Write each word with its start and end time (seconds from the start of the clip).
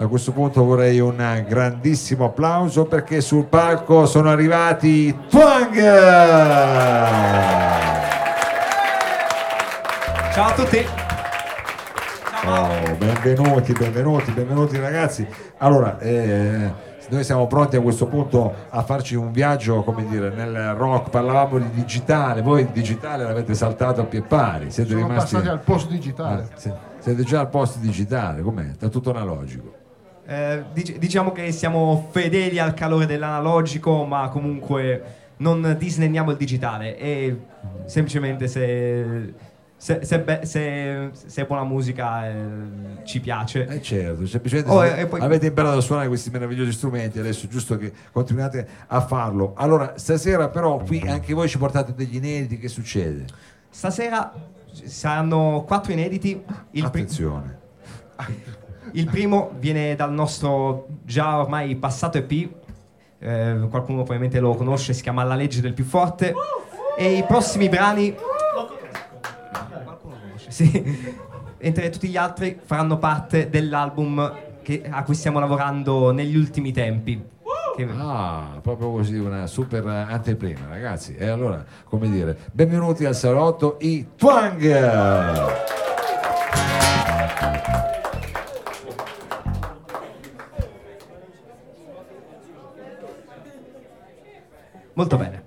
a 0.00 0.06
questo 0.06 0.30
punto 0.30 0.64
vorrei 0.64 1.00
un 1.00 1.44
grandissimo 1.46 2.26
applauso 2.26 2.84
perché 2.84 3.20
sul 3.20 3.46
palco 3.46 4.06
sono 4.06 4.30
arrivati 4.30 5.16
Twang! 5.28 5.74
Ciao 10.32 10.46
a 10.46 10.52
tutti. 10.54 10.86
Oh, 12.46 12.96
benvenuti, 12.96 13.72
benvenuti, 13.72 14.30
benvenuti 14.30 14.78
ragazzi. 14.78 15.26
Allora, 15.58 15.98
eh, 15.98 16.72
noi 17.08 17.24
siamo 17.24 17.48
pronti 17.48 17.74
a 17.74 17.80
questo 17.80 18.06
punto 18.06 18.54
a 18.68 18.82
farci 18.84 19.16
un 19.16 19.32
viaggio, 19.32 19.82
come 19.82 20.06
dire, 20.06 20.30
nel 20.30 20.74
rock, 20.74 21.10
parlavamo 21.10 21.58
di 21.58 21.70
digitale, 21.72 22.40
voi 22.40 22.62
il 22.62 22.68
digitale 22.68 23.24
l'avete 23.24 23.54
saltato 23.54 24.02
a 24.02 24.04
pie 24.04 24.22
pari, 24.22 24.70
siete 24.70 24.90
Sono 24.90 25.08
rimasti... 25.08 25.34
passati 25.34 25.48
al 25.48 25.60
post 25.60 25.88
digitale. 25.88 26.48
Ah. 26.54 26.86
Siete 27.00 27.22
già 27.24 27.40
al 27.40 27.48
post 27.48 27.78
digitale, 27.78 28.42
com'è? 28.42 28.70
Sta 28.74 28.88
tutto 28.88 29.10
analogico. 29.10 29.77
Eh, 30.30 30.62
dic- 30.74 30.98
diciamo 30.98 31.32
che 31.32 31.50
siamo 31.52 32.08
fedeli 32.10 32.58
al 32.58 32.74
calore 32.74 33.06
dell'analogico, 33.06 34.04
ma 34.04 34.28
comunque 34.28 35.02
non 35.38 35.74
disdegniamo 35.78 36.32
il 36.32 36.36
digitale 36.36 36.98
e 36.98 37.34
semplicemente 37.86 38.46
se, 38.46 39.32
se, 39.74 40.00
se, 40.04 40.18
be- 40.20 40.44
se- 40.44 41.10
se 41.12 41.44
buona 41.46 41.64
musica 41.64 42.28
eh, 42.28 42.34
ci 43.04 43.20
piace. 43.20 43.66
Eh 43.68 43.80
certo, 43.80 44.26
semplicemente 44.26 44.70
Oh, 44.70 44.82
se 44.82 44.96
e- 44.96 45.00
e 45.00 45.06
poi- 45.06 45.20
avete 45.22 45.46
imparato 45.46 45.78
a 45.78 45.80
suonare 45.80 46.08
questi 46.08 46.28
meravigliosi 46.28 46.72
strumenti, 46.72 47.18
adesso 47.18 47.46
è 47.46 47.48
giusto 47.48 47.78
che 47.78 47.90
continuate 48.12 48.68
a 48.88 49.00
farlo. 49.00 49.54
Allora, 49.56 49.94
stasera 49.96 50.50
però 50.50 50.76
qui 50.76 51.00
anche 51.08 51.32
voi 51.32 51.48
ci 51.48 51.56
portate 51.56 51.94
degli 51.94 52.16
inediti, 52.16 52.58
che 52.58 52.68
succede? 52.68 53.24
Stasera 53.70 54.30
saranno 54.84 55.64
quattro 55.66 55.92
inediti. 55.92 56.32
Il, 56.32 56.42
pri- 56.72 56.82
Attenzione. 56.84 57.58
il 58.92 59.06
primo 59.10 59.50
viene 59.58 59.94
dal 59.96 60.12
nostro 60.12 60.86
già 61.04 61.38
ormai 61.38 61.74
passato 61.76 62.18
EP. 62.18 62.48
eh, 63.20 63.66
qualcuno 63.68 63.98
probabilmente 64.04 64.38
lo 64.38 64.54
conosce, 64.54 64.92
si 64.92 65.02
chiama 65.02 65.24
La 65.24 65.34
legge 65.34 65.60
del 65.60 65.72
più 65.74 65.84
forte. 65.84 66.32
E 66.96 67.12
i 67.16 67.24
prossimi 67.24 67.68
brani. 67.68 68.14
Qualcuno 69.84 70.14
conosce, 70.20 70.50
Sì. 70.50 71.16
Mentre 71.60 71.90
tutti 71.90 72.08
gli 72.08 72.16
altri 72.16 72.58
faranno 72.64 72.98
parte 72.98 73.50
dell'album 73.50 74.32
che- 74.62 74.82
a 74.88 75.02
cui 75.02 75.14
stiamo 75.14 75.40
lavorando 75.40 76.12
negli 76.12 76.36
ultimi 76.36 76.72
tempi. 76.72 77.20
Ah, 77.96 78.58
proprio 78.60 78.90
così, 78.90 79.16
una 79.18 79.46
super 79.46 79.86
anteprima, 79.86 80.66
ragazzi. 80.68 81.14
E 81.16 81.28
allora, 81.28 81.64
come 81.84 82.10
dire, 82.10 82.36
benvenuti 82.52 83.04
al 83.04 83.14
salotto 83.14 83.76
i 83.80 84.04
Twang! 84.16 85.87
Molto 94.98 95.16
bene. 95.16 95.42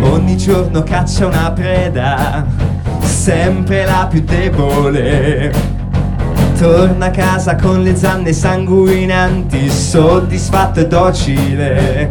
Ogni 0.00 0.36
giorno 0.38 0.82
caccia 0.82 1.26
una 1.26 1.52
preda, 1.52 2.46
sempre 3.26 3.84
la 3.84 4.06
più 4.08 4.22
debole. 4.22 5.52
Torna 6.56 7.06
a 7.06 7.10
casa 7.10 7.56
con 7.56 7.82
le 7.82 7.96
zanne 7.96 8.32
sanguinanti, 8.32 9.68
soddisfatto 9.68 10.78
e 10.78 10.86
docile. 10.86 12.10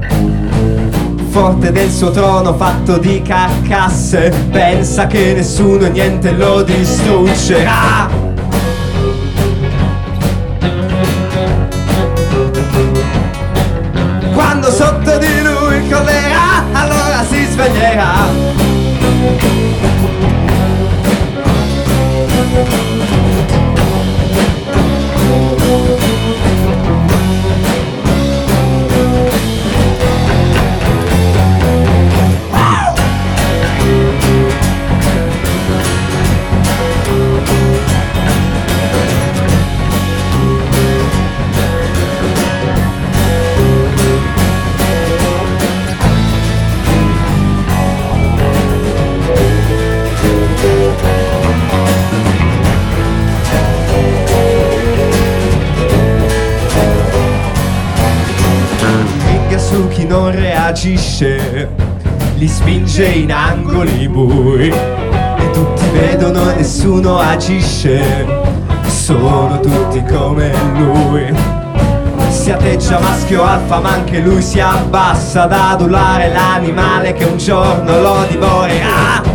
Forte 1.29 1.71
del 1.71 1.89
suo 1.89 2.11
trono 2.11 2.53
fatto 2.55 2.97
di 2.97 3.21
carcasse, 3.21 4.29
pensa 4.51 5.07
che 5.07 5.35
nessuno 5.35 5.85
e 5.85 5.89
niente 5.91 6.31
lo 6.33 6.63
distruggerà. 6.63 8.09
Quando 14.33 14.69
sotto 14.69 15.17
di 15.17 15.41
lui 15.41 15.87
crollerà, 15.87 16.65
allora 16.73 17.23
si 17.23 17.45
sveglierà. 17.45 18.44
Nessuno 66.65 67.19
agisce, 67.19 68.25
sono 68.87 69.59
tutti 69.59 70.03
come 70.11 70.51
lui. 70.73 71.31
Si 72.29 72.49
atteggia 72.49 72.99
maschio 72.99 73.43
alfa 73.43 73.79
ma 73.79 73.89
anche 73.91 74.17
lui 74.17 74.41
si 74.41 74.59
abbassa 74.59 75.43
ad 75.43 75.51
adulare 75.51 76.29
l'animale 76.29 77.13
che 77.13 77.25
un 77.25 77.37
giorno 77.37 78.01
lo 78.01 78.25
divorerà. 78.27 79.34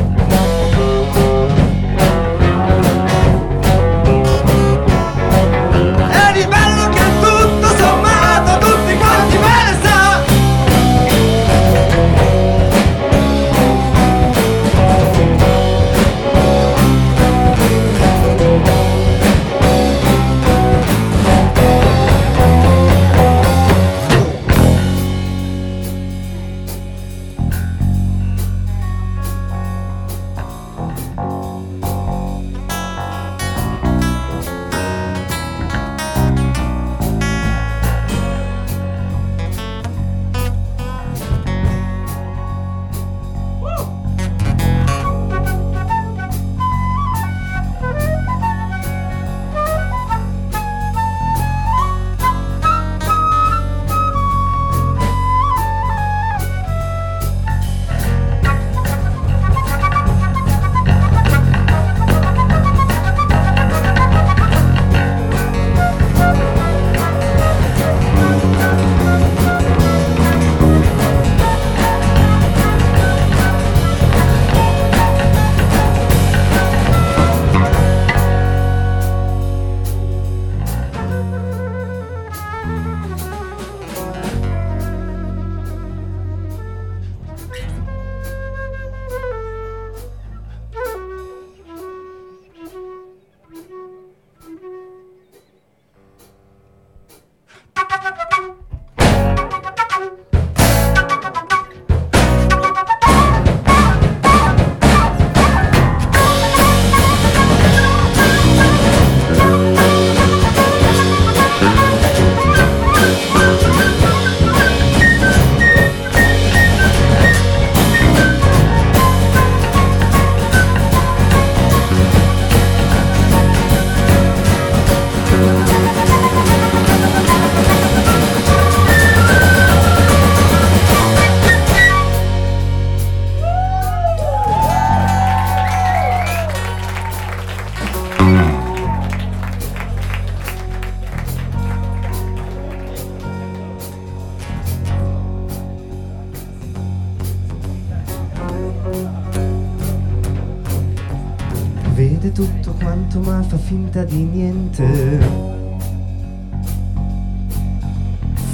Finta 153.70 154.02
di 154.02 154.25
niente. 154.25 154.84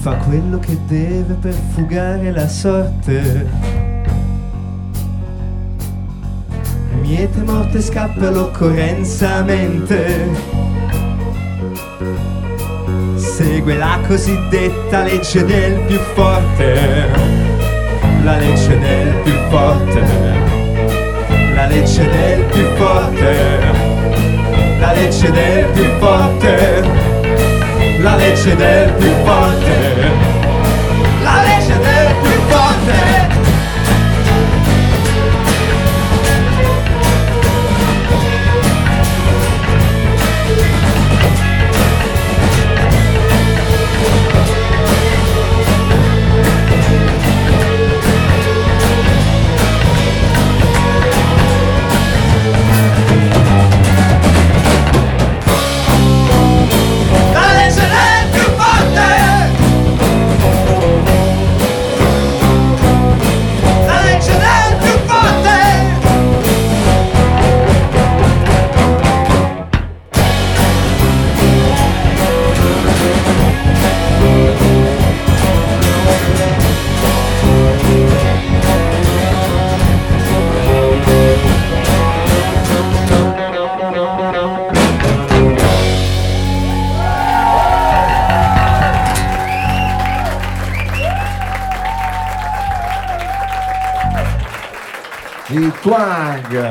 Fa 0.03 0.15
quello 0.17 0.59
che 0.59 0.79
deve 0.87 1.33
per 1.41 1.55
fugare 1.73 2.31
la 2.33 2.47
sorte. 2.47 3.49
Miete 7.01 7.43
morte 7.45 7.81
scappa 7.81 8.29
l'occorrenza 8.29 9.43
mente. 9.43 10.29
Segue 13.15 13.75
la 13.75 13.99
cosiddetta 14.07 15.03
legge 15.03 15.47
del 15.47 15.81
più 15.87 15.97
forte. 16.15 17.16
La 28.47 28.55
legge 28.55 28.57
del 28.57 29.56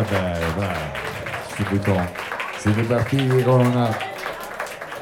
Twang, 0.08 0.34
beh, 0.34 0.54
beh, 0.54 1.56
subito 1.56 2.08
siete 2.58 2.84
partiti 2.84 3.42
con 3.42 3.66
una 3.66 4.15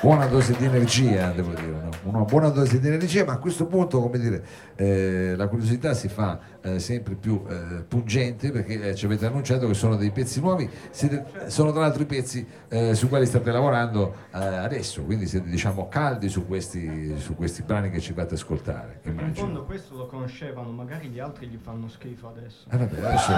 buona 0.04 0.26
dose 0.26 0.54
di 0.58 0.66
energia, 0.66 1.32
devo 1.32 1.54
dire, 1.54 1.72
no? 1.72 1.90
una 2.04 2.26
buona 2.26 2.50
dose 2.50 2.78
di 2.78 2.88
energia, 2.88 3.24
ma 3.24 3.32
a 3.32 3.38
questo 3.38 3.68
punto, 3.68 4.02
come 4.02 4.20
dire, 4.20 4.44
eh, 4.76 5.34
la 5.38 5.48
curiosità 5.48 5.94
si 5.94 6.10
fa 6.10 6.38
eh, 6.62 6.78
sempre 6.78 7.16
più 7.16 7.42
eh, 7.48 7.84
pungente 7.88 8.52
perché 8.52 8.90
eh, 8.90 8.96
ci 8.96 9.06
avete 9.06 9.28
annunciato 9.28 9.66
che 9.66 9.74
sono 9.74 9.96
dei 9.96 10.12
pezzi 10.12 10.42
nuovi, 10.42 10.70
siete- 10.90 11.24
sono 11.48 11.72
tra 11.72 11.80
l'altro 11.80 12.02
i 12.02 12.06
pezzi 12.06 12.46
eh, 12.68 12.94
su 12.96 13.08
quali 13.08 13.26
state 13.26 13.50
lavorando 13.50 14.14
eh, 14.34 14.40
adesso, 14.40 15.04
quindi 15.04 15.26
siete 15.26 15.50
diciamo 15.50 15.88
caldi 15.88 16.28
su 16.28 16.46
questi, 16.46 17.18
su 17.18 17.34
questi 17.36 17.62
brani 17.64 17.90
che 17.90 18.02
ci 18.02 18.12
fate 18.12 18.34
ascoltare, 18.34 19.00
che 19.02 19.08
In 19.08 19.34
fondo 19.34 19.64
questo 19.64 19.96
lo 19.96 20.08
conoscevano, 20.08 20.70
magari 20.72 21.08
gli 21.08 21.20
altri 21.20 21.48
gli 21.48 21.58
fanno 21.64 21.88
schifo 21.88 22.28
adesso. 22.28 22.66
Eh, 22.70 22.78
vabbè, 22.78 23.00
adesso 23.06 23.32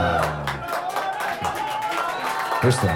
questo 2.60 2.88
è 2.88 2.94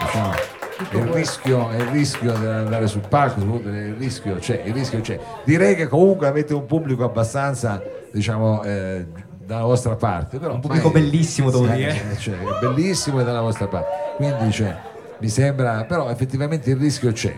diciamo, 0.00 0.61
il 0.90 1.06
rischio, 1.06 1.70
è 1.70 1.76
il 1.76 1.86
rischio 1.86 2.32
di 2.32 2.46
andare 2.46 2.86
sul 2.86 3.02
palco, 3.08 3.40
il 3.40 3.94
rischio 3.94 4.36
c'è, 4.36 4.62
il 4.64 4.72
rischio 4.72 5.00
c'è. 5.00 5.18
Direi 5.44 5.74
che 5.74 5.88
comunque 5.88 6.26
avete 6.26 6.54
un 6.54 6.66
pubblico 6.66 7.04
abbastanza, 7.04 7.82
diciamo, 8.10 8.62
eh, 8.62 9.06
dalla 9.44 9.64
vostra 9.64 9.94
parte. 9.96 10.38
Però 10.38 10.54
Un 10.54 10.60
pubblico 10.60 10.88
ormai- 10.88 11.02
bellissimo, 11.02 11.50
devo 11.50 11.66
sì, 11.66 11.72
dire. 11.72 12.10
eh, 12.12 12.16
cioè, 12.18 12.36
bellissimo 12.60 13.20
e 13.20 13.24
dalla 13.24 13.40
vostra 13.40 13.66
parte. 13.66 13.88
Quindi 14.16 14.50
cioè, 14.52 14.76
mi 15.18 15.28
sembra, 15.28 15.84
però 15.84 16.08
effettivamente 16.10 16.70
il 16.70 16.76
rischio 16.76 17.12
c'è. 17.12 17.34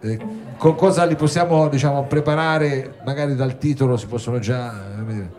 Eh, 0.00 0.18
con 0.56 0.76
cosa 0.76 1.04
li 1.04 1.16
possiamo 1.16 1.68
diciamo, 1.68 2.04
preparare? 2.04 3.00
Magari 3.04 3.34
dal 3.34 3.58
titolo 3.58 3.96
si 3.96 4.06
possono 4.06 4.38
già... 4.38 4.72
eh, 4.72 4.98
come 4.98 5.30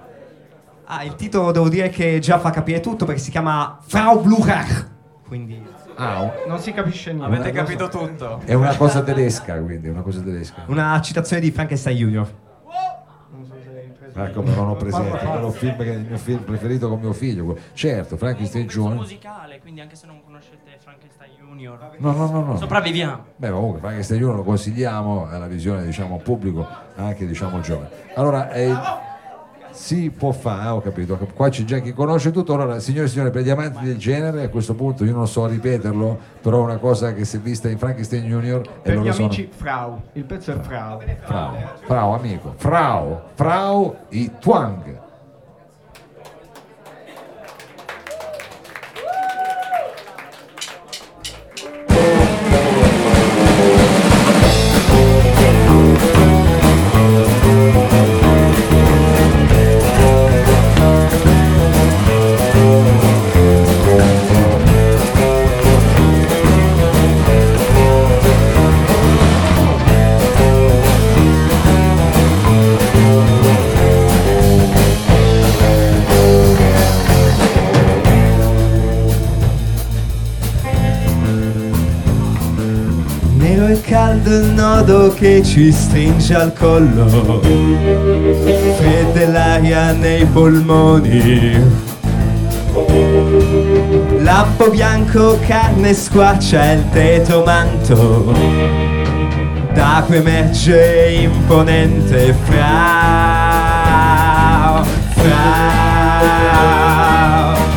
Ah, 0.92 1.04
il 1.04 1.14
titolo 1.16 1.52
devo 1.52 1.70
dire 1.70 1.90
che 1.90 2.18
già 2.18 2.40
fa 2.40 2.50
capire 2.50 2.80
tutto 2.80 3.06
perché 3.06 3.22
si 3.22 3.30
chiama 3.30 3.78
Frau 3.86 4.22
Blucher. 4.22 4.90
Quindi 5.28 5.64
ah, 6.00 6.22
un- 6.22 6.32
Non 6.48 6.60
si 6.60 6.72
capisce 6.74 7.14
niente. 7.14 7.36
Avete 7.36 7.52
capito 7.52 7.88
tutto? 7.90 8.42
È 8.46 8.54
una 8.54 8.76
cosa 8.76 9.02
tedesca, 9.04 9.60
quindi, 9.62 9.88
una 9.90 10.02
cosa 10.02 10.22
tedesca. 10.22 10.64
una 10.68 11.00
citazione 11.02 11.42
di 11.42 11.52
Frankenstein 11.52 11.98
Junior. 11.98 12.28
Non 13.32 13.46
so 13.46 13.54
se 13.62 13.70
hai 13.70 13.92
preso. 13.98 14.20
Ah, 14.20 14.30
come 14.30 14.56
non 14.56 14.70
ho 14.70 14.76
presente, 14.76 15.18
quello 15.18 15.52
film 15.52 15.78
che 15.78 15.92
è 15.94 15.96
il 15.96 16.06
mio 16.08 16.18
film 16.18 16.40
preferito 16.44 16.90
con 16.90 17.00
mio 17.00 17.14
figlio. 17.14 17.58
Certo, 17.74 18.18
Frankenstein 18.18 18.64
È 18.64 18.68
un 18.68 18.72
Junior. 18.74 18.96
musicale, 18.96 19.60
quindi 19.60 19.82
anche 19.82 19.96
se 19.96 20.08
non 20.08 20.22
conoscete 20.24 20.78
Frankenstein 20.80 21.32
Junior, 21.40 21.96
No, 21.98 22.12
no, 22.14 22.30
no, 22.30 22.44
no. 22.44 22.58
sopravviviamo. 22.58 23.24
Beh, 23.36 23.50
comunque 23.52 23.80
Frankenstein 23.80 24.20
Junior 24.20 24.38
lo 24.38 24.44
consigliamo 24.44 25.28
alla 25.30 25.48
visione, 25.48 25.84
diciamo, 25.86 26.18
pubblico, 26.18 26.66
anche 26.96 27.26
diciamo 27.26 27.60
giovane. 27.62 27.90
Allora, 28.16 28.50
eh, 28.52 28.74
si 29.80 30.10
può 30.10 30.34
fare, 30.34 30.68
ho 30.68 30.82
capito, 30.82 31.18
qua 31.34 31.48
c'è 31.48 31.64
già 31.64 31.80
chi 31.80 31.94
conosce 31.94 32.32
tutto. 32.32 32.54
Allora, 32.54 32.80
signore 32.80 33.06
e 33.06 33.08
signori, 33.08 33.32
per 33.32 33.44
gli 33.44 33.50
amanti 33.50 33.86
del 33.86 33.98
genere, 33.98 34.44
a 34.44 34.50
questo 34.50 34.74
punto 34.76 35.06
io 35.06 35.14
non 35.14 35.26
so 35.26 35.46
ripeterlo, 35.46 36.20
però 36.42 36.60
è 36.60 36.64
una 36.64 36.78
cosa 36.78 37.14
che 37.14 37.24
si 37.24 37.38
è 37.38 37.40
vista 37.40 37.70
in 37.70 37.78
Frankenstein 37.78 38.26
Junior 38.26 38.62
Per 38.82 38.94
gli 38.94 38.98
loro 38.98 39.14
sono... 39.14 39.26
amici 39.28 39.50
Frau, 39.50 40.02
il 40.14 40.26
pezzo 40.26 40.52
è 40.52 40.60
Frau. 40.60 41.00
Frau, 41.22 41.56
Frau 41.86 42.12
amico, 42.12 42.54
Frau, 42.58 43.22
Frau 43.36 43.96
i 44.10 44.30
Twang. 44.38 45.08
Che 85.20 85.44
ci 85.44 85.72
stringe 85.74 86.34
al 86.34 86.54
collo. 86.54 87.42
Fredda 88.78 89.20
è 89.20 89.28
l'aria 89.28 89.92
nei 89.92 90.24
polmoni. 90.24 91.62
Lampo 94.20 94.70
bianco, 94.70 95.38
carne 95.46 95.94
squarcia 95.94 96.72
il 96.72 96.86
tetro 96.92 97.44
manto. 97.44 98.34
Da 99.74 100.04
cui 100.06 100.16
emerge 100.16 101.10
imponente 101.22 102.34
Frau, 102.46 102.56
Frau, 105.16 105.96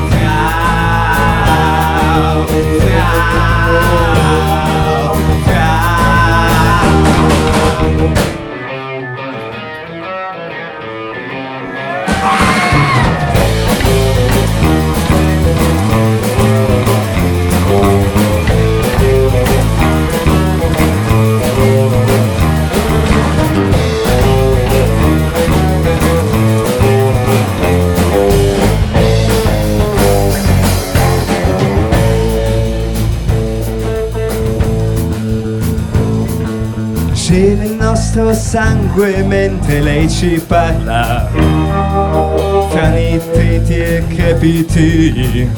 Frau, 0.09 0.87
Frau, 2.87 4.12
sangue 38.35 39.23
mentre 39.23 39.81
lei 39.81 40.09
ci 40.09 40.39
parla. 40.47 41.31
Fra 42.71 42.89
nitriti 42.89 43.75
e 43.75 44.05
crepiti 44.07 45.49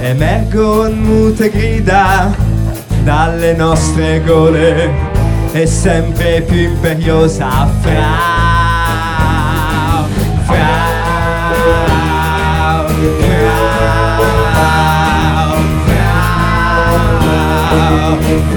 emergono 0.00 0.94
mute 0.94 1.50
grida 1.50 2.32
dalle 3.02 3.54
nostre 3.54 4.22
gole. 4.24 4.90
E 5.52 5.66
sempre 5.66 6.42
più 6.42 6.60
imperiosa 6.60 7.68
fra 7.80 8.39
Twang, 18.10 18.50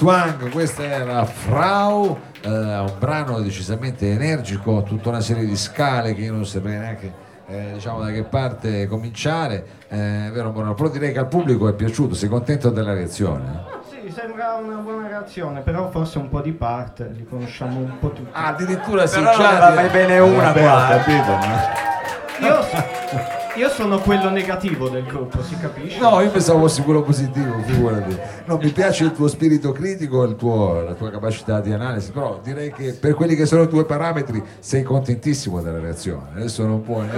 Twang, 0.00 0.48
questa 0.48 0.82
era 0.82 1.26
Frau, 1.26 2.18
eh, 2.40 2.48
un 2.48 2.94
brano 2.98 3.38
decisamente 3.40 4.10
energico, 4.10 4.82
tutta 4.82 5.10
una 5.10 5.20
serie 5.20 5.44
di 5.44 5.54
scale 5.58 6.14
che 6.14 6.22
io 6.22 6.32
non 6.32 6.46
saprei 6.46 6.78
neanche 6.78 7.12
eh, 7.46 7.72
diciamo 7.74 8.00
da 8.00 8.10
che 8.10 8.22
parte 8.22 8.86
cominciare, 8.86 9.62
eh, 9.88 10.30
vero 10.32 10.52
Morano? 10.52 10.72
Però 10.72 10.88
direi 10.88 11.12
che 11.12 11.18
al 11.18 11.28
pubblico 11.28 11.68
è 11.68 11.74
piaciuto, 11.74 12.14
sei 12.14 12.30
contento 12.30 12.70
della 12.70 12.94
reazione? 12.94 13.62
Sì, 13.90 14.10
sembra 14.10 14.54
una 14.54 14.76
buona 14.76 15.06
reazione, 15.06 15.60
però 15.60 15.90
forse 15.90 16.16
un 16.16 16.30
po' 16.30 16.40
di 16.40 16.52
parte, 16.52 17.10
li 17.14 17.26
conosciamo 17.28 17.80
un 17.80 17.98
po' 17.98 18.08
tutti. 18.08 18.30
Ah, 18.32 18.46
addirittura 18.46 19.06
si 19.06 19.18
Però 19.18 19.36
non 19.36 19.52
ne 19.52 19.58
va 19.58 19.70
mai 19.74 19.88
bene 19.90 20.18
una 20.18 20.44
Vabbè, 20.44 20.60
qua, 20.62 20.94
eh. 20.94 20.96
capito, 20.96 22.46
Io, 22.46 23.36
io 23.60 23.68
sono 23.68 23.98
quello 24.00 24.30
negativo 24.30 24.88
del 24.88 25.04
gruppo, 25.04 25.42
si 25.42 25.54
capisce? 25.58 26.00
No, 26.00 26.22
io 26.22 26.30
pensavo 26.30 26.60
fossi 26.60 26.80
quello 26.80 27.02
positivo, 27.02 27.60
figurati. 27.66 28.16
No, 28.46 28.56
mi 28.56 28.70
piace 28.70 29.04
il 29.04 29.12
tuo 29.12 29.28
spirito 29.28 29.70
critico, 29.72 30.22
il 30.24 30.34
tuo- 30.34 30.80
la 30.80 30.94
tua 30.94 31.10
capacità 31.10 31.60
di 31.60 31.70
analisi, 31.70 32.10
però 32.10 32.40
direi 32.42 32.72
che 32.72 32.94
per 32.94 33.12
quelli 33.12 33.36
che 33.36 33.44
sono 33.44 33.64
i 33.64 33.68
tuoi 33.68 33.84
parametri 33.84 34.42
sei 34.60 34.82
contentissimo 34.82 35.60
della 35.60 35.78
reazione. 35.78 36.30
Adesso 36.36 36.64
non 36.64 36.80
puoi. 36.80 37.06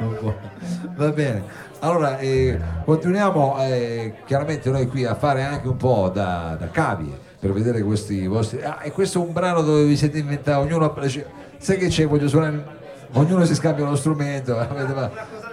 non 0.00 0.16
puoi. 0.18 0.34
Va 0.96 1.10
bene. 1.10 1.44
Allora, 1.78 2.18
eh, 2.18 2.58
continuiamo 2.84 3.56
eh, 3.60 4.14
chiaramente 4.26 4.68
noi 4.68 4.88
qui 4.88 5.04
a 5.04 5.14
fare 5.14 5.44
anche 5.44 5.68
un 5.68 5.76
po' 5.76 6.10
da, 6.12 6.56
da 6.58 6.70
cavie 6.70 7.16
per 7.38 7.52
vedere 7.52 7.82
questi 7.82 8.26
vostri... 8.26 8.60
Ah, 8.62 8.80
e 8.82 8.90
questo 8.90 9.22
è 9.22 9.24
un 9.24 9.32
brano 9.32 9.62
dove 9.62 9.84
vi 9.84 9.96
siete 9.96 10.18
inventati, 10.18 10.58
ognuno... 10.58 10.92
Sai 11.58 11.76
che 11.76 11.86
c'è, 11.86 12.04
voglio 12.04 12.26
suonare... 12.26 12.77
Ognuno 13.12 13.44
si 13.44 13.54
scambia 13.54 13.84
uno 13.84 13.96
strumento, 13.96 14.56
avete 14.58 14.92
fatto 14.92 15.46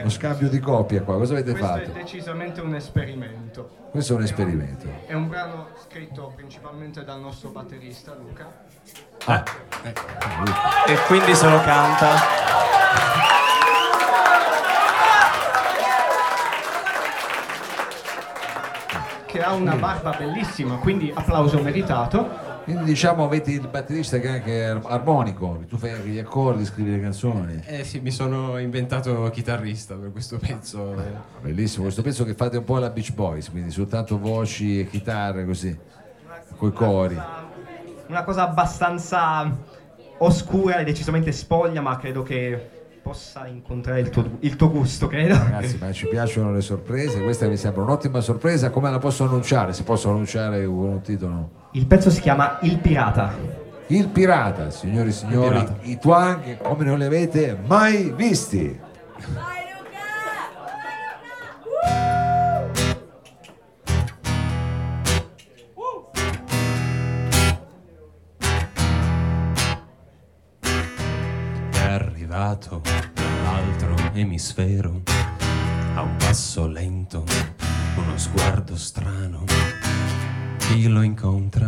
uno 0.00 0.10
scambio 0.10 0.48
di 0.48 0.58
coppia 0.60 1.02
qua, 1.02 1.16
cosa 1.16 1.34
avete 1.34 1.52
Questo 1.52 1.68
fatto? 1.68 1.90
è 1.90 1.92
decisamente 1.92 2.60
un 2.60 2.74
esperimento. 2.74 3.70
Questo 3.90 4.14
è 4.14 4.16
un 4.16 4.22
esperimento. 4.22 4.86
È 5.06 5.14
un 5.14 5.28
brano 5.28 5.68
scritto 5.84 6.32
principalmente 6.34 7.04
dal 7.04 7.20
nostro 7.20 7.50
batterista 7.50 8.14
Luca. 8.14 8.50
E 10.86 10.96
quindi 11.06 11.34
se 11.34 11.48
lo 11.48 11.60
canta. 11.60 12.48
che 19.26 19.40
ha 19.40 19.52
una 19.52 19.76
barba 19.76 20.10
bellissima, 20.18 20.74
quindi 20.78 21.12
applauso 21.14 21.60
meritato. 21.62 22.49
Quindi 22.64 22.84
diciamo 22.84 23.24
avete 23.24 23.50
il 23.50 23.66
batterista 23.68 24.18
che 24.18 24.28
è 24.28 24.32
anche 24.32 24.64
ar- 24.64 24.82
armonico, 24.86 25.64
tu 25.68 25.76
fai 25.76 25.90
anche 25.90 26.08
gli 26.08 26.18
accordi, 26.18 26.64
scrivi 26.64 26.90
le 26.90 27.00
canzoni. 27.00 27.62
Eh 27.66 27.84
sì, 27.84 28.00
mi 28.00 28.10
sono 28.10 28.58
inventato 28.58 29.28
chitarrista 29.30 29.94
per 29.94 30.12
questo 30.12 30.38
pezzo. 30.38 30.94
Bellissimo, 31.40 31.84
questo 31.84 32.02
pezzo 32.02 32.24
che 32.24 32.34
fate 32.34 32.58
un 32.58 32.64
po' 32.64 32.76
alla 32.76 32.90
Beach 32.90 33.12
Boys, 33.12 33.50
quindi 33.50 33.70
soltanto 33.70 34.18
voci 34.18 34.80
e 34.80 34.86
chitarre 34.88 35.44
così, 35.44 35.76
coi 36.56 36.72
cori. 36.72 37.18
Una 38.08 38.24
cosa 38.24 38.48
abbastanza 38.48 39.56
oscura 40.18 40.78
e 40.78 40.84
decisamente 40.84 41.32
spoglia, 41.32 41.80
ma 41.80 41.96
credo 41.96 42.22
che 42.22 42.79
possa 43.10 43.48
incontrare 43.48 43.98
il 43.98 44.08
tuo, 44.08 44.38
il 44.38 44.54
tuo 44.54 44.70
gusto, 44.70 45.08
credo. 45.08 45.34
Ragazzi, 45.34 45.78
ma 45.80 45.90
ci 45.90 46.06
piacciono 46.06 46.52
le 46.52 46.60
sorprese, 46.60 47.20
questa 47.20 47.48
mi 47.48 47.56
sembra 47.56 47.82
un'ottima 47.82 48.20
sorpresa, 48.20 48.70
come 48.70 48.88
la 48.88 49.00
posso 49.00 49.24
annunciare? 49.24 49.72
Si 49.72 49.82
possono 49.82 50.14
annunciare 50.14 50.64
con 50.64 50.74
un 50.74 51.00
titolo? 51.00 51.50
Il 51.72 51.86
pezzo 51.86 52.08
si 52.08 52.20
chiama 52.20 52.58
Il 52.62 52.78
Pirata. 52.78 53.58
Il 53.88 54.06
pirata, 54.06 54.70
signori 54.70 55.08
e 55.08 55.12
signori, 55.12 55.58
pirata. 55.58 55.76
i 55.82 55.98
twang 55.98 56.58
come 56.62 56.84
non 56.84 56.98
li 56.98 57.04
avete 57.04 57.58
mai 57.66 58.12
visti. 58.14 58.78
È 59.18 59.59
arrivato 72.30 72.80
dall'altro 73.14 73.96
emisfero, 74.12 75.02
a 75.94 76.02
un 76.02 76.16
passo 76.16 76.68
lento, 76.68 77.24
uno 77.96 78.16
sguardo 78.16 78.76
strano. 78.76 79.44
Chi 80.58 80.86
lo 80.86 81.02
incontra 81.02 81.66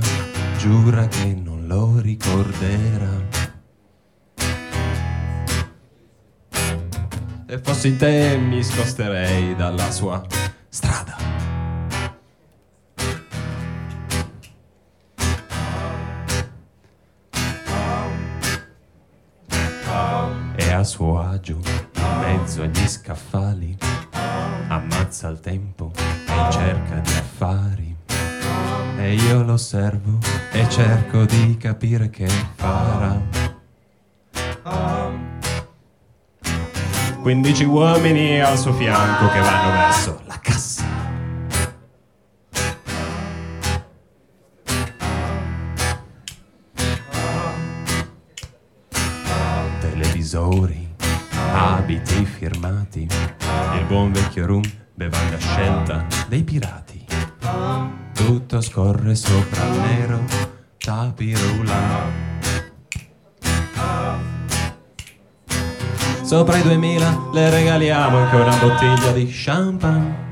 giura 0.59 1.09
che 1.09 1.35
non 1.35 1.67
lo 1.67 1.99
ricorderà. 1.99 3.41
Se 7.49 7.59
fossi 7.59 7.89
in 7.89 7.97
te 7.97 8.37
mi 8.37 8.63
sposterei 8.63 9.57
dalla 9.57 9.91
sua 9.91 10.25
strada. 10.69 11.22
Agio, 21.43 21.59
in 21.97 22.19
mezzo 22.21 22.63
agli 22.63 22.87
scaffali, 22.87 23.77
ammazza 24.69 25.27
il 25.27 25.41
tempo 25.41 25.91
e 25.97 26.33
in 26.33 26.51
cerca 26.53 26.95
di 27.01 27.11
affari. 27.11 27.97
E 28.97 29.15
io 29.15 29.43
lo 29.43 29.55
osservo 29.55 30.19
e 30.53 30.69
cerco 30.69 31.25
di 31.25 31.57
capire 31.57 32.11
che 32.11 32.29
farà. 32.55 33.21
15 37.21 37.65
uomini 37.65 38.41
al 38.41 38.57
suo 38.57 38.73
fianco 38.75 39.29
che 39.33 39.41
vanno 39.41 39.73
verso 39.73 40.21
la 40.27 40.39
cassa. 40.41 40.85
Televisori, 49.81 50.82
firmati, 52.83 53.09
il 53.79 53.85
buon 53.87 54.13
vecchio 54.13 54.47
rum, 54.47 54.63
bevanda 54.95 55.39
scelta 55.39 56.07
dei 56.29 56.43
pirati. 56.43 57.05
Tutto 58.13 58.61
scorre 58.61 59.15
sopra 59.15 59.65
il 59.65 59.81
nero 59.81 60.25
tapirula. 60.79 62.31
Sopra 66.23 66.57
i 66.57 66.63
2000 66.63 67.31
le 67.33 67.51
regaliamo 67.51 68.17
anche 68.19 68.37
una 68.37 68.57
bottiglia 68.57 69.13
di 69.13 69.29
champagne. 69.31 70.32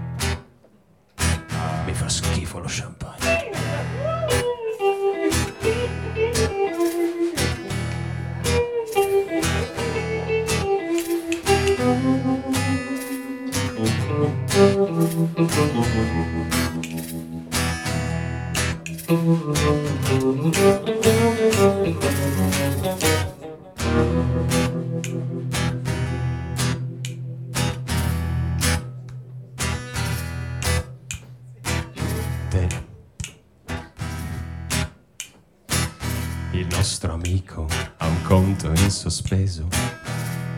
Conto 38.30 38.68
in 38.68 38.90
sospeso, 38.92 39.66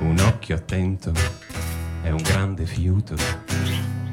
un 0.00 0.18
occhio 0.18 0.56
attento 0.56 1.10
e 2.02 2.10
un 2.10 2.20
grande 2.20 2.66
fiuto. 2.66 3.14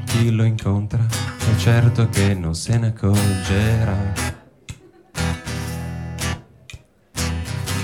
Chi 0.05 0.31
lo 0.31 0.45
incontra 0.45 1.05
è 1.05 1.57
certo 1.57 2.07
che 2.07 2.33
non 2.35 2.55
se 2.55 2.77
ne 2.77 2.87
accorgerà. 2.87 4.13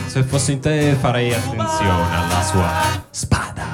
Se 0.06 0.24
fossi 0.24 0.54
in 0.54 0.62
te 0.62 0.96
farei 0.98 1.34
attenzione 1.34 2.16
alla 2.16 2.42
sua 2.42 3.06
spada. 3.10 3.65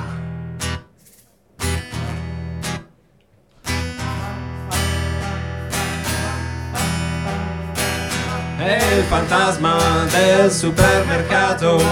Fantasma 9.12 10.06
del 10.10 10.50
supermercato, 10.50 11.84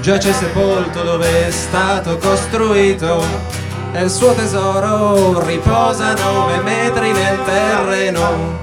giace 0.00 0.32
sepolto 0.32 1.04
dove 1.04 1.46
è 1.46 1.50
stato 1.52 2.18
costruito. 2.18 3.24
E 3.92 4.02
il 4.02 4.10
suo 4.10 4.34
tesoro 4.34 5.40
riposa 5.46 6.14
nove 6.14 6.56
metri 6.62 7.12
nel 7.12 7.44
terreno. 7.44 8.58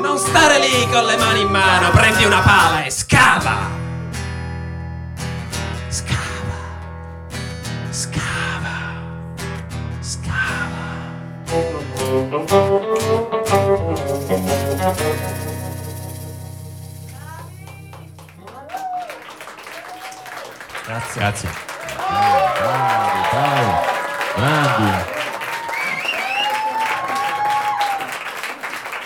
Non 0.00 0.16
stare 0.16 0.58
lì 0.58 0.88
con 0.90 1.04
le 1.04 1.16
mani 1.18 1.42
in 1.42 1.48
mano, 1.48 1.90
prendi 1.90 2.24
una 2.24 2.40
pala 2.40 2.84
e 2.84 2.90
scava. 2.90 3.68
Scava. 5.88 6.56
Scava. 7.90 8.78
Scava. 10.00 10.80
Grazie. 20.84 21.20
Grazie. 21.20 21.48
Bravi, 21.96 23.20
bravi, 23.30 23.70
grandi. 24.36 25.10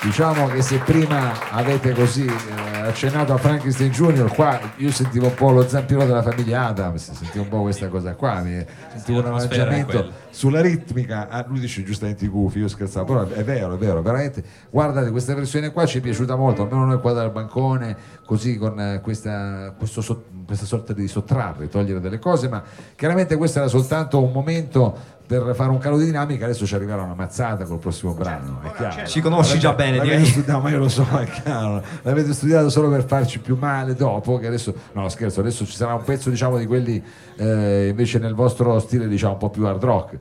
Diciamo 0.01 0.49
che 0.49 0.63
se 0.63 0.79
prima 0.79 1.33
avete 1.51 1.93
così 1.93 2.27
eh, 2.27 2.76
accennato 2.89 3.33
a 3.33 3.37
Frankenstein 3.37 3.91
Junior, 3.91 4.33
qua 4.33 4.59
io 4.77 4.91
sentivo 4.91 5.27
un 5.27 5.35
po' 5.35 5.51
lo 5.51 5.67
zampino 5.67 6.05
della 6.05 6.23
famiglia 6.23 6.67
Adams, 6.67 7.13
sentivo 7.13 7.45
un 7.45 7.49
po' 7.49 7.63
questa 7.63 7.89
cosa 7.89 8.15
qua, 8.15 8.41
mi 8.41 8.65
sentivo 8.93 9.21
un 9.21 9.27
arrangiamento 9.27 10.11
sulla 10.31 10.61
ritmica, 10.61 11.29
ah, 11.29 11.45
lui 11.49 11.61
dice 11.61 11.83
giustamente 11.83 12.25
i 12.25 12.29
gufi, 12.29 12.59
io 12.59 12.69
scherzavo, 12.69 13.05
però 13.05 13.27
è 13.27 13.45
vero, 13.45 13.75
è 13.75 13.77
vero, 13.77 14.03
veramente, 14.03 14.45
guardate 14.71 15.11
questa 15.11 15.35
versione 15.35 15.73
qua 15.73 15.87
ci 15.87 15.99
è 15.99 16.01
piaciuta 16.01 16.37
molto, 16.37 16.63
almeno 16.63 16.85
noi 16.85 17.01
qua 17.01 17.13
dal 17.13 17.31
bancone, 17.31 17.97
così 18.25 18.57
con 18.59 18.79
eh, 18.79 19.01
questa, 19.01 19.75
questo 19.77 20.03
questa 20.47 20.65
sorta 20.65 20.93
di 20.93 21.09
sottrarre, 21.09 21.69
togliere 21.69 22.01
delle 22.01 22.19
cose, 22.19 22.49
ma 22.49 22.63
chiaramente 22.95 23.37
questo 23.37 23.59
era 23.59 23.69
soltanto 23.69 24.23
un 24.23 24.31
momento 24.33 25.15
per 25.27 25.55
fare 25.57 25.71
un 25.71 25.79
calo 25.79 25.99
di 25.99 26.05
dinamica, 26.05 26.45
adesso 26.45 26.65
ci 26.67 26.75
arriverà 26.77 27.03
una 27.03 27.15
mazzata 27.15 27.65
col 27.65 27.79
prossimo 27.79 28.15
brano, 28.15 28.61
è 28.63 28.71
chiaro. 28.73 29.07
Ci 29.07 29.21
conosci 29.21 29.59
già 29.59 29.73
bene, 29.73 29.97
L'avete 29.97 30.17
direi. 30.17 30.31
studiato, 30.31 30.61
ma 30.61 30.71
io 30.71 30.79
lo 30.79 30.89
so, 30.89 31.05
è 31.19 31.25
chiaro. 31.25 31.83
L'avete 32.03 32.33
studiato 32.33 32.71
solo 32.77 32.91
per 32.91 33.07
farci 33.07 33.39
più 33.39 33.57
male 33.59 33.95
dopo, 33.95 34.37
che 34.37 34.47
adesso, 34.47 34.75
no 34.93 35.09
scherzo, 35.09 35.41
adesso 35.41 35.65
ci 35.65 35.75
sarà 35.75 35.95
un 35.95 36.05
pezzo 36.05 36.29
diciamo 36.29 36.59
di 36.59 36.67
quelli 36.67 37.03
eh, 37.37 37.89
invece 37.89 38.19
nel 38.19 38.35
vostro 38.35 38.79
stile 38.81 39.09
diciamo 39.09 39.33
un 39.33 39.39
po' 39.39 39.49
più 39.49 39.65
hard 39.65 39.83
rock. 39.83 40.19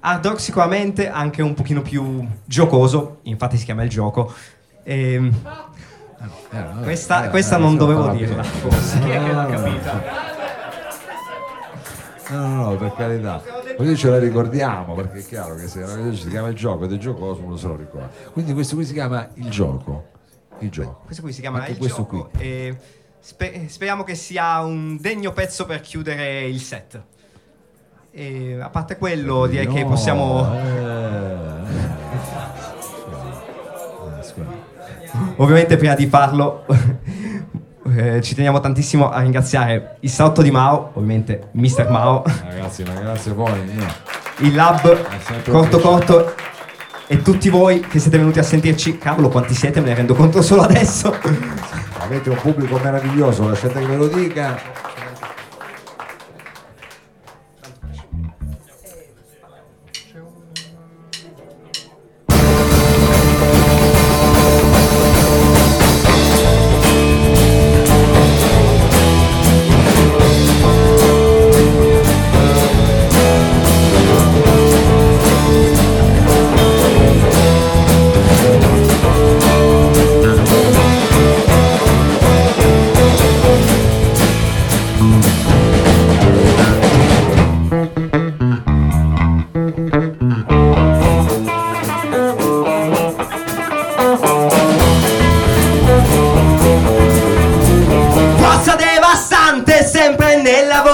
Hard 0.00 0.26
rock 0.26 0.40
sicuramente 0.40 1.10
anche 1.10 1.42
un 1.42 1.52
pochino 1.52 1.82
più 1.82 2.26
giocoso, 2.46 3.18
infatti 3.24 3.58
si 3.58 3.66
chiama 3.66 3.82
il 3.82 3.90
gioco. 3.90 4.32
Ehm, 4.82 5.34
Eh, 6.52 6.82
questa, 6.82 7.26
eh, 7.26 7.28
questa 7.28 7.56
eh, 7.56 7.60
non 7.60 7.76
dovevo 7.76 8.06
la 8.06 8.14
dirla, 8.14 8.42
forse. 8.42 8.98
Chi 9.00 9.10
è 9.10 9.22
che 9.22 9.32
l'ha 9.32 9.46
capita? 9.46 10.02
No, 12.30 12.46
no, 12.46 12.70
no, 12.70 12.76
per 12.76 12.94
carità. 12.94 13.42
Così 13.76 13.94
ce 13.96 14.08
la 14.08 14.18
ricordiamo, 14.18 14.94
perché 14.94 15.18
è 15.18 15.24
chiaro 15.24 15.54
che 15.54 15.68
se 15.68 15.84
si 16.14 16.28
chiama 16.28 16.48
il 16.48 16.54
gioco 16.54 16.84
ed 16.84 16.92
è 16.92 16.96
giocoso 16.96 17.42
uno 17.42 17.56
se 17.56 17.66
lo 17.66 17.76
ricorda. 17.76 18.08
Quindi 18.32 18.54
questo 18.54 18.74
qui 18.74 18.86
si 18.86 18.94
chiama 18.94 19.28
il 19.34 19.50
gioco. 19.50 20.09
Il 20.60 20.70
gioco. 20.70 21.00
Questo 21.04 21.22
qui 21.22 21.32
si 21.32 21.40
chiama 21.40 21.58
Anche 21.58 21.70
il 21.72 21.76
questo 21.78 21.96
gioco 22.02 22.30
qui. 22.32 22.40
e 22.42 22.76
spe- 23.20 23.64
speriamo 23.68 24.02
che 24.04 24.14
sia 24.14 24.60
un 24.60 24.96
degno 25.00 25.32
pezzo 25.32 25.66
per 25.66 25.80
chiudere 25.80 26.42
il 26.42 26.60
set. 26.60 27.00
E 28.12 28.58
a 28.60 28.68
parte 28.70 28.96
quello, 28.96 29.46
direi 29.46 29.66
che 29.68 29.82
No, 29.82 29.88
possiamo 29.90 30.52
eh. 30.54 31.58
Eh, 34.32 35.10
ovviamente 35.36 35.76
prima 35.76 35.94
di 35.94 36.06
farlo 36.06 36.64
eh, 37.96 38.20
ci 38.22 38.34
teniamo 38.34 38.60
tantissimo 38.60 39.10
a 39.10 39.20
ringraziare 39.20 39.96
il 40.00 40.10
salotto 40.10 40.42
di 40.42 40.50
Mao, 40.50 40.90
ovviamente 40.94 41.48
Mr. 41.52 41.88
Mao, 41.90 42.22
Ragazzi, 42.44 42.82
ma 42.84 42.92
grazie 42.94 43.32
poi. 43.32 43.50
io- 43.74 44.08
il 44.46 44.54
lab 44.54 45.06
corto 45.48 45.78
corto 45.80 46.34
e 47.12 47.22
tutti 47.22 47.48
voi 47.48 47.80
che 47.80 47.98
siete 47.98 48.18
venuti 48.18 48.38
a 48.38 48.44
sentirci. 48.44 48.96
Cavolo, 48.96 49.30
quanti 49.30 49.52
siete, 49.52 49.80
me 49.80 49.88
ne 49.88 49.94
rendo 49.96 50.14
conto 50.14 50.42
solo 50.42 50.62
adesso. 50.62 51.12
Avete 51.98 52.30
un 52.30 52.36
pubblico 52.36 52.78
meraviglioso, 52.80 53.48
lasciate 53.48 53.80
che 53.80 53.86
ve 53.86 53.96
lo 53.96 54.06
dica. 54.06 54.56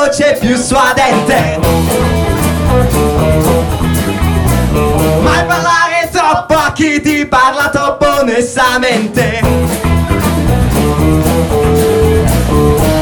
Voce 0.06 0.36
più 0.38 0.56
suadente. 0.56 1.58
Mai 5.20 5.44
parlare 5.44 6.08
troppo 6.12 6.54
a 6.54 6.72
chi 6.72 7.00
ti 7.00 7.26
parla 7.26 7.68
troppo 7.70 8.20
onestamente. 8.20 9.40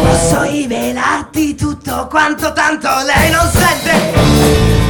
Posso 0.02 0.42
rivelarti 0.42 1.54
tutto 1.54 2.06
quanto 2.08 2.52
tanto 2.54 2.88
lei 3.04 3.30
non 3.30 3.50
sente. 3.52 4.83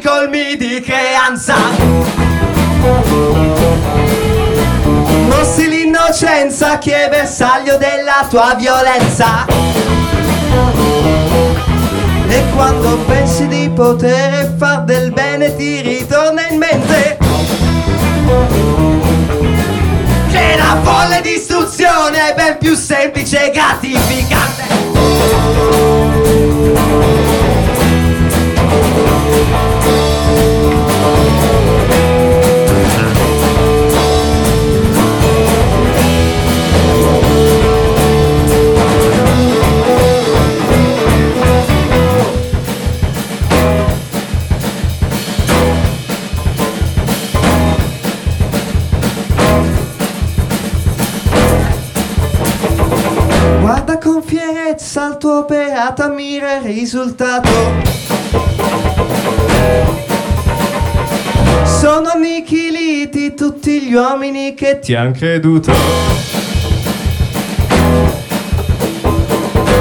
Colmi 0.00 0.56
di 0.56 0.80
creanza 0.80 1.54
Mostri 5.28 5.68
l'innocenza 5.68 6.78
che 6.78 7.06
è 7.06 7.08
bersaglio 7.08 7.76
della 7.76 8.26
tua 8.28 8.54
violenza. 8.56 9.46
E 12.28 12.44
quando 12.54 12.98
pensi 13.06 13.46
di 13.48 13.70
poter 13.70 14.54
far 14.56 14.84
del 14.84 15.12
bene 15.12 15.56
ti 15.56 15.80
ritorna 15.80 16.46
in 16.48 16.58
mente. 16.58 17.18
Che 20.30 20.56
la 20.56 20.78
folle 20.82 21.20
distruzione 21.22 22.30
è 22.30 22.34
ben 22.34 22.58
più 22.58 22.74
semplice 22.74 23.46
e 23.46 23.50
gratificante. 23.50 24.68
Guarda 29.38 29.67
tuo 55.18 55.40
operato, 55.40 56.02
ammira 56.02 56.56
il 56.56 56.62
risultato. 56.62 57.50
Sono 61.64 62.08
annichiliti 62.14 63.34
tutti 63.34 63.82
gli 63.82 63.94
uomini 63.94 64.54
che 64.54 64.78
ti 64.78 64.94
han 64.94 65.12
creduto. 65.12 65.72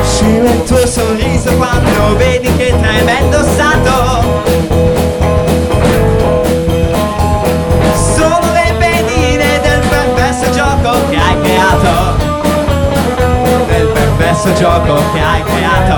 Scima 0.04 0.50
il 0.52 0.64
tuo 0.64 0.86
sorriso 0.86 1.56
quando 1.56 2.16
vedi 2.18 2.54
che 2.56 2.76
tremendo 2.80 3.44
stato. 3.44 4.37
Perverso 14.38 14.54
gioco 14.54 15.02
che 15.14 15.20
hai 15.20 15.44
creato. 15.44 15.96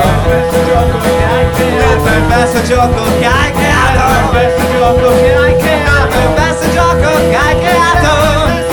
Nel 1.58 2.00
perverso 2.02 2.62
gioco 2.64 3.04
che 3.20 3.26
hai 3.26 3.52
creato. 3.52 4.32
Nel 4.32 4.54
perverso 4.54 4.72
gioco 4.72 5.22
che 5.22 5.36
hai 5.36 5.56
creato. 5.58 6.16
Nel 6.16 6.36
perverso 6.36 6.72
gioco 6.72 7.10
che 7.30 7.36
hai 7.36 7.60
creato 7.60 8.69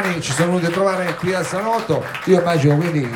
brani 0.00 0.20
ci 0.20 0.32
sono 0.32 0.48
venuti 0.48 0.66
a 0.66 0.70
trovare 0.70 1.14
qui 1.16 1.34
al 1.34 1.44
salotto. 1.44 2.04
Io 2.26 2.40
immagino 2.40 2.76
quindi 2.76 3.08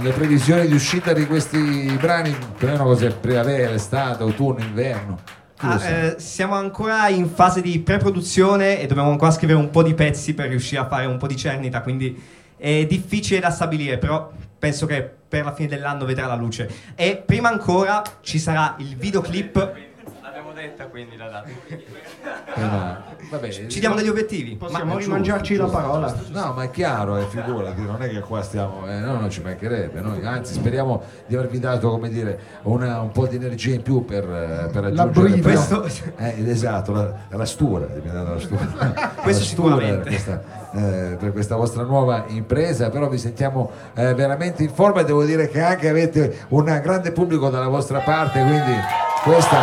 le 0.00 0.10
previsioni 0.12 0.66
di 0.66 0.74
uscita 0.74 1.12
di 1.12 1.26
questi 1.26 1.96
brani, 2.00 2.34
più 2.56 2.68
o 2.68 2.70
meno 2.70 2.84
cos'è, 2.84 3.10
primavera, 3.10 3.72
estate, 3.72 4.22
autunno, 4.22 4.60
inverno. 4.60 5.18
Ah, 5.62 5.84
eh, 5.84 6.14
siamo 6.18 6.54
ancora 6.54 7.08
in 7.08 7.28
fase 7.28 7.60
di 7.60 7.80
pre-produzione 7.80 8.80
e 8.80 8.86
dobbiamo 8.86 9.10
ancora 9.10 9.30
scrivere 9.30 9.58
un 9.58 9.70
po' 9.70 9.82
di 9.82 9.92
pezzi 9.92 10.32
per 10.32 10.48
riuscire 10.48 10.80
a 10.80 10.86
fare 10.86 11.04
un 11.04 11.18
po' 11.18 11.26
di 11.26 11.36
cernita, 11.36 11.82
quindi 11.82 12.18
è 12.56 12.86
difficile 12.86 13.40
da 13.40 13.50
stabilire, 13.50 13.98
però 13.98 14.30
penso 14.58 14.86
che 14.86 15.18
per 15.28 15.44
la 15.44 15.52
fine 15.52 15.68
dell'anno 15.68 16.06
vedrà 16.06 16.26
la 16.26 16.34
luce. 16.34 16.68
E 16.94 17.22
prima 17.24 17.50
ancora 17.50 18.02
ci 18.22 18.38
sarà 18.38 18.76
il 18.78 18.96
videoclip. 18.96 19.88
Detta 20.60 20.88
quindi 20.88 21.16
la 21.16 21.28
data. 21.28 21.48
Eh, 21.48 22.60
ma- 22.60 23.02
vabbè, 23.30 23.48
Ci 23.48 23.80
diamo 23.80 23.94
degli 23.94 24.08
obiettivi. 24.08 24.56
Possiamo 24.56 24.92
Ma- 24.92 24.98
rimangiarci 25.00 25.56
la 25.56 25.64
parola. 25.64 26.14
No, 26.32 26.52
ma 26.54 26.64
è 26.64 26.70
chiaro, 26.70 27.16
eh, 27.16 27.24
figurati, 27.24 27.80
non 27.80 28.02
è 28.02 28.10
che 28.10 28.20
qua 28.20 28.42
stiamo, 28.42 28.86
eh, 28.86 28.98
no, 28.98 29.18
non 29.18 29.30
ci 29.30 29.40
mancherebbe, 29.40 30.02
noi, 30.02 30.22
anzi 30.22 30.52
speriamo 30.52 31.02
di 31.26 31.34
avervi 31.34 31.58
dato, 31.60 31.88
come 31.88 32.10
dire, 32.10 32.38
una- 32.64 33.00
un 33.00 33.10
po' 33.10 33.26
di 33.26 33.36
energia 33.36 33.72
in 33.74 33.80
più 33.82 34.04
per, 34.04 34.24
eh, 34.24 34.68
per 34.70 34.82
raggiungere 34.82 35.10
brivida. 35.30 35.48
Questo- 35.48 35.88
Eh, 36.16 36.34
esatto, 36.50 36.92
la, 36.92 37.14
la 37.30 37.46
stura, 37.46 37.86
vi 37.86 37.98
abbiamo 37.98 38.18
dato 38.18 38.34
la 38.34 38.40
stura. 38.40 38.64
Questo 39.22 39.42
La 39.42 39.48
stura 39.48 39.76
sicuramente. 39.76 39.96
Per 39.96 40.08
questa, 40.08 40.42
eh, 40.74 41.16
per 41.18 41.32
questa 41.32 41.56
vostra 41.56 41.82
nuova 41.84 42.24
impresa, 42.28 42.90
però 42.90 43.08
vi 43.08 43.16
sentiamo 43.18 43.70
eh, 43.94 44.12
veramente 44.12 44.62
in 44.62 44.70
forma 44.70 45.00
e 45.00 45.04
devo 45.04 45.24
dire 45.24 45.48
che 45.48 45.62
anche 45.62 45.88
avete 45.88 46.40
un 46.48 46.64
grande 46.82 47.12
pubblico 47.12 47.48
dalla 47.48 47.68
vostra 47.68 48.00
parte, 48.00 48.42
quindi 48.42 48.72
questa, 49.22 49.58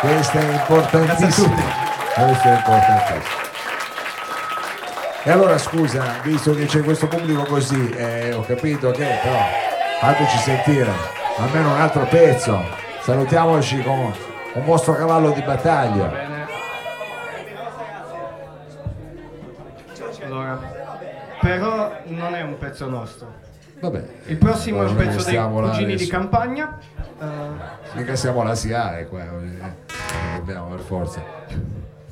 questa 0.00 0.38
è 0.38 0.52
importantissima. 0.52 1.56
Questo 2.14 2.48
è 2.48 2.54
importantissimo. 2.54 3.46
E 5.24 5.30
allora 5.30 5.58
scusa, 5.58 6.04
visto 6.22 6.54
che 6.54 6.66
c'è 6.66 6.82
questo 6.82 7.06
pubblico 7.06 7.44
così, 7.44 7.90
eh, 7.90 8.32
ho 8.32 8.42
capito 8.42 8.90
che 8.92 9.18
però 9.22 9.38
fateci 10.00 10.38
sentire 10.38 10.90
almeno 11.36 11.74
un 11.74 11.80
altro 11.80 12.06
pezzo. 12.06 12.64
Salutiamoci 13.00 13.82
con 13.82 14.12
un 14.54 14.64
vostro 14.64 14.94
cavallo 14.94 15.32
di 15.32 15.42
battaglia. 15.42 16.26
Allora, 20.24 20.60
però 21.40 21.92
non 22.04 22.34
è 22.34 22.42
un 22.42 22.56
pezzo 22.58 22.88
nostro. 22.88 23.46
Vabbè. 23.80 24.04
Il 24.26 24.36
prossimo 24.38 24.82
è 24.82 24.88
un 24.88 24.96
pezzo 24.96 25.22
dei 25.22 25.36
cugini 25.38 25.86
di 25.86 25.92
adesso. 25.94 26.10
campagna. 26.10 26.78
Eh, 27.20 27.26
Mica 27.92 28.16
siamo 28.16 28.40
alla 28.40 28.54
SIAE 28.54 29.06
qua, 29.06 29.22
eh, 29.22 29.87
dobbiamo 30.36 30.68
per 30.68 30.80
forza. 30.80 31.22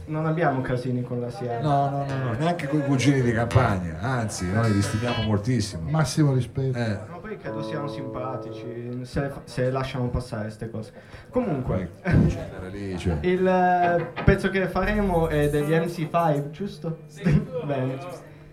non 0.07 0.25
abbiamo 0.27 0.61
casini 0.61 1.03
con 1.03 1.21
la 1.21 1.31
SIA. 1.31 1.61
No, 1.61 1.89
no, 1.91 2.05
no, 2.05 2.25
no, 2.25 2.33
neanche 2.39 2.69
con 2.69 2.79
i 2.81 2.85
cugini 2.85 3.21
di 3.23 3.33
campagna, 3.33 3.99
anzi, 4.01 4.51
noi 4.51 4.73
li 4.73 4.83
stimiamo 4.83 5.23
moltissimo. 5.25 5.91
Massimo 5.91 6.33
rispetto. 6.33 6.79
Eh, 6.79 6.99
Ma 7.09 7.17
poi 7.21 7.37
credo 7.37 7.63
siano 7.63 7.89
simpatici 7.89 9.01
se, 9.03 9.31
se 9.45 9.71
lasciamo 9.71 10.09
passare 10.09 10.45
queste 10.45 10.71
cose. 10.71 10.93
Comunque, 11.31 11.91
lì, 12.71 12.97
cioè. 12.99 13.19
il 13.23 13.47
eh, 13.47 14.23
pezzo 14.23 14.49
che 14.51 14.69
faremo 14.69 15.27
è 15.29 15.51
degli 15.51 15.73
MC5, 15.73 16.51
giusto? 16.51 16.99
Bene. 17.65 17.99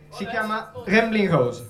Si 0.10 0.26
chiama 0.26 0.72
Rambling 0.86 1.30
Rose. 1.30 1.70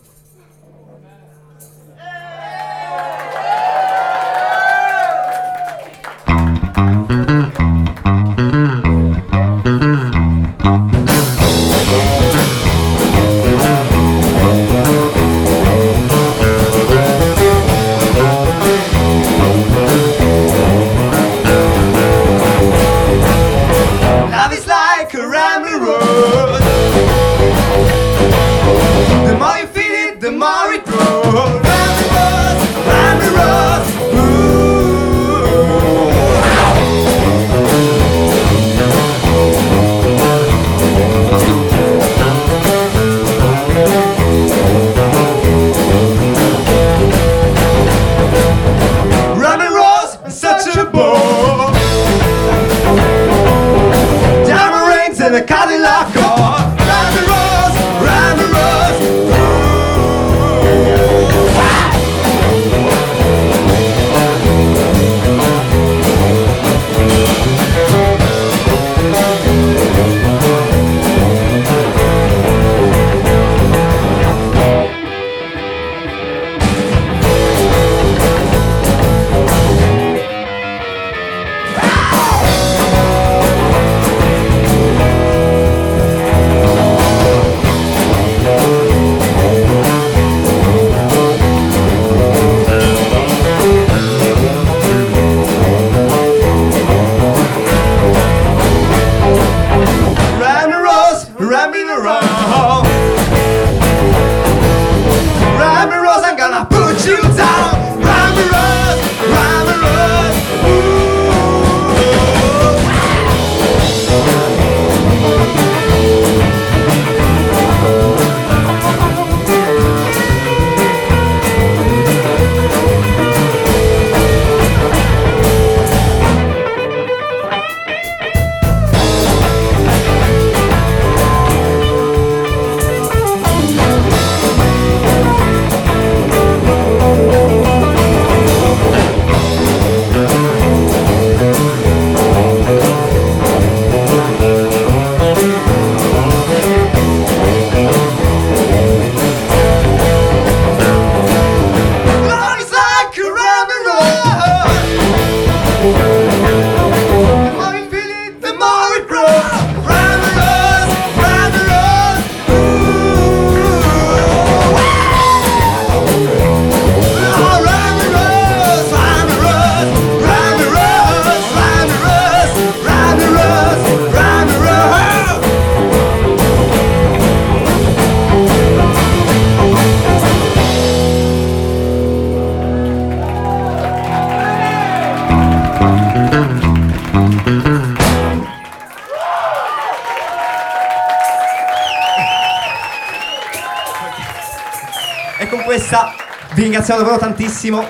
Questa 195.93 196.15
vi 196.55 196.63
ringraziamo 196.63 197.01
davvero 197.01 197.19
tantissimo. 197.19 197.87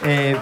E 0.00 0.38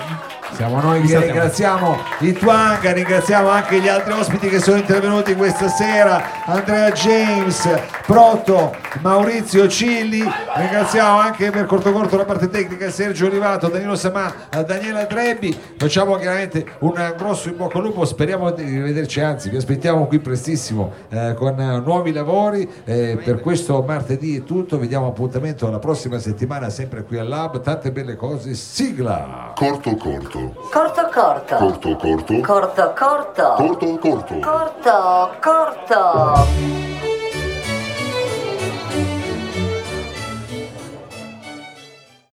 Siamo 0.52 0.80
noi 0.80 1.02
che 1.02 1.18
ringraziamo 1.18 1.98
i 2.20 2.32
Twanga, 2.32 2.92
ringraziamo 2.92 3.48
anche 3.48 3.80
gli 3.80 3.88
altri 3.88 4.12
ospiti 4.12 4.48
che 4.48 4.60
sono 4.60 4.76
intervenuti 4.76 5.34
questa 5.34 5.66
sera, 5.66 6.44
Andrea 6.44 6.92
James, 6.92 7.68
Proto, 8.06 8.76
Maurizio 9.00 9.66
Cilli, 9.66 10.22
ringraziamo 10.56 11.18
anche 11.20 11.50
per 11.50 11.64
corto 11.64 11.90
corto 11.90 12.18
la 12.18 12.26
parte 12.26 12.50
tecnica 12.50 12.90
Sergio 12.90 13.28
Olivato, 13.28 13.68
Danilo 13.68 13.96
Samà, 13.96 14.30
Daniela 14.50 15.06
Trebbi, 15.06 15.58
facciamo 15.78 16.16
chiaramente 16.16 16.66
un 16.80 17.14
grosso 17.16 17.48
in 17.48 17.56
bocca 17.56 17.78
al 17.78 17.84
lupo, 17.84 18.04
speriamo 18.04 18.50
di 18.50 18.62
rivederci, 18.62 19.20
anzi 19.20 19.48
vi 19.48 19.56
aspettiamo 19.56 20.06
qui 20.06 20.18
prestissimo 20.18 20.92
eh, 21.08 21.32
con 21.34 21.54
nuovi 21.82 22.12
lavori, 22.12 22.70
Eh, 22.84 23.18
per 23.24 23.40
questo 23.40 23.82
martedì 23.82 24.36
è 24.36 24.44
tutto, 24.44 24.76
vi 24.76 24.86
diamo 24.86 25.06
appuntamento 25.06 25.66
alla 25.66 25.78
prossima 25.78 26.18
settimana 26.18 26.68
sempre 26.68 27.04
qui 27.04 27.16
al 27.16 27.26
Lab, 27.26 27.62
tante 27.62 27.90
belle 27.90 28.16
cose, 28.16 28.52
sigla! 28.52 29.52
Corto 29.54 29.96
corto. 29.96 30.54
Corto 30.70 31.08
corto. 31.10 31.56
Corto 31.56 31.96
corto. 31.96 32.40
Corto 32.40 32.92
corto. 32.94 33.54
Corto 33.56 33.98
corto. 33.98 34.38
Corto 34.40 35.30
corto. 35.40 37.13